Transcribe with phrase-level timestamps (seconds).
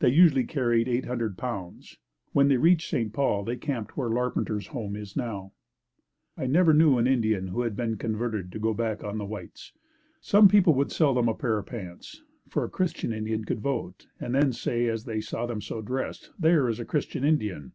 [0.00, 1.98] They usually carried eight hundred pounds.
[2.32, 3.12] When they reached St.
[3.12, 5.52] Paul they camped where Larpenteur's home now is.
[6.42, 9.72] I never knew an Indian who had been converted to go back on the whites.
[10.20, 14.08] Some people would sell them a pair of pants, for a Christian Indian could vote
[14.18, 17.70] and then say as they saw them so dressed, "There is a Christian Indian."